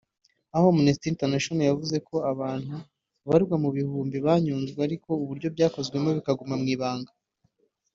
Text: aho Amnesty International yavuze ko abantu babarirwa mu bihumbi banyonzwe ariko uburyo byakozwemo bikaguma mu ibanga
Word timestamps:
aho 0.55 0.65
Amnesty 0.73 1.07
International 1.13 1.65
yavuze 1.69 1.97
ko 2.07 2.15
abantu 2.31 2.73
babarirwa 3.25 3.55
mu 3.63 3.69
bihumbi 3.77 4.17
banyonzwe 4.25 4.79
ariko 4.87 5.09
uburyo 5.23 5.47
byakozwemo 5.55 6.09
bikaguma 6.17 6.55
mu 6.61 6.67
ibanga 6.75 7.11